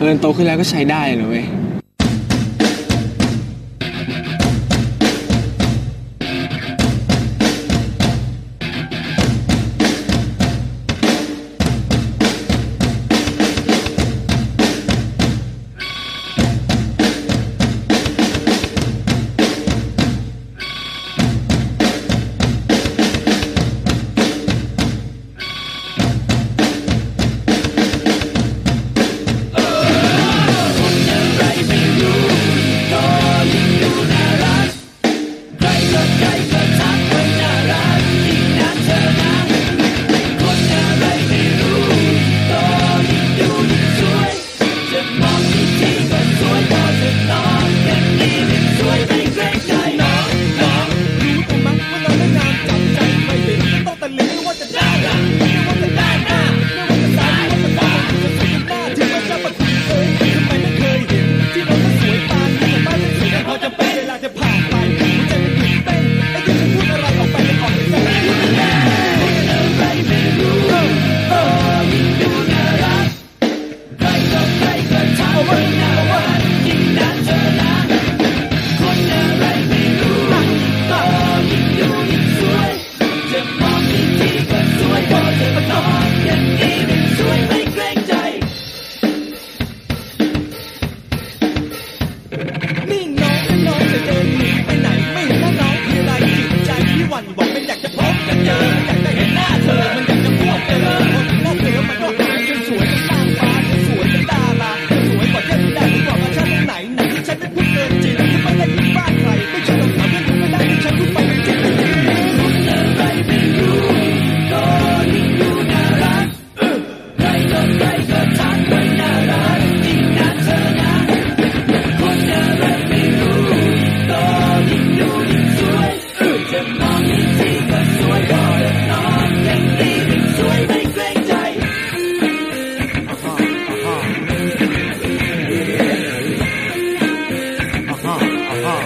[0.00, 1.44] เออโตขึ้นแล้วก็ใช้ได้นะเว้ย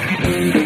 [0.06, 0.63] Thank you.